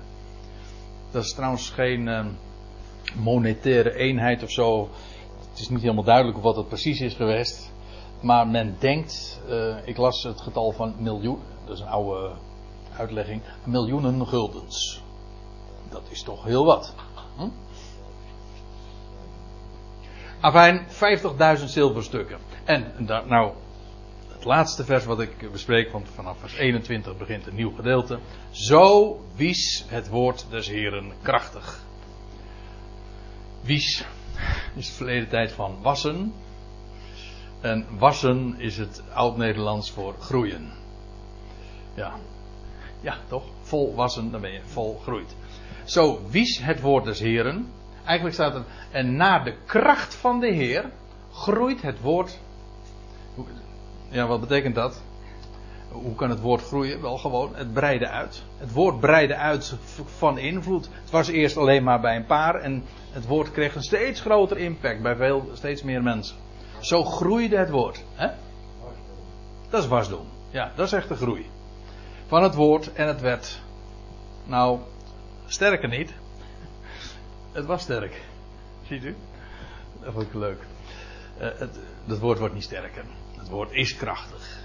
[1.11, 2.27] Dat is trouwens geen ehm,
[3.15, 4.89] monetaire eenheid of zo.
[5.49, 7.73] Het is niet helemaal duidelijk wat het precies is geweest.
[8.21, 12.31] Maar men denkt, eh, ik las het getal van miljoen, dat is een oude
[12.97, 15.01] uitlegging, miljoenen guldens.
[15.89, 16.93] Dat is toch heel wat.
[17.37, 17.49] Hm?
[20.45, 20.85] Afijn,
[21.59, 22.37] 50.000 zilverstukken.
[22.63, 22.93] En
[23.27, 23.51] nou,
[24.27, 28.19] het laatste vers wat ik bespreek, want vanaf vers 21 begint een nieuw gedeelte.
[28.51, 31.83] Zo wies het woord des Heren krachtig.
[33.61, 34.05] Wies
[34.75, 36.33] is de verleden tijd van wassen.
[37.61, 40.71] En wassen is het oud-Nederlands voor groeien.
[41.93, 42.13] Ja.
[43.01, 43.43] Ja, toch?
[43.61, 45.35] Vol wassen, dan ben je vol groeit.
[45.83, 47.74] Zo wies het woord des Heren.
[48.05, 50.85] Eigenlijk staat er, en naar de kracht van de Heer
[51.31, 52.39] groeit het woord.
[54.09, 55.01] Ja, wat betekent dat?
[55.91, 57.01] Hoe kan het woord groeien?
[57.01, 58.43] Wel gewoon, het breidde uit.
[58.57, 60.89] Het woord breidde uit van invloed.
[61.01, 64.57] Het was eerst alleen maar bij een paar en het woord kreeg een steeds groter
[64.57, 66.35] impact bij veel, steeds meer mensen.
[66.79, 68.03] Zo groeide het woord.
[68.13, 68.27] Hè?
[69.69, 70.25] Dat is wasdom.
[70.49, 71.45] Ja, dat is echt de groei.
[72.27, 73.61] Van het woord en het werd.
[74.45, 74.79] Nou,
[75.45, 76.13] sterker niet.
[77.55, 78.21] Het was sterk.
[78.87, 79.15] Ziet u?
[80.01, 80.59] Dat vond ik leuk.
[81.41, 83.03] Uh, het, dat woord wordt niet sterker.
[83.37, 84.59] Het woord is krachtig.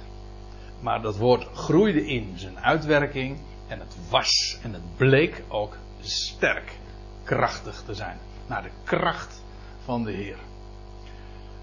[0.80, 3.38] Maar dat woord groeide in zijn uitwerking.
[3.68, 6.78] En het was en het bleek ook sterk
[7.24, 8.18] krachtig te zijn.
[8.46, 9.42] Naar de kracht
[9.84, 10.38] van de Heer.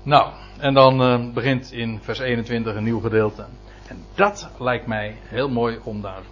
[0.04, 3.46] Nou, en dan uh, begint in vers 21 een nieuw gedeelte.
[3.88, 6.24] En dat lijkt mij heel mooi om daar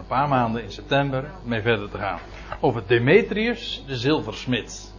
[0.00, 2.18] een paar maanden in september mee verder te gaan.
[2.60, 4.94] Over Demetrius, de zilversmid.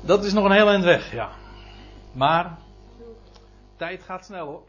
[0.00, 1.30] Dat is nog een heel eind weg, ja.
[2.12, 2.58] Maar
[3.76, 4.62] tijd gaat snel hoor.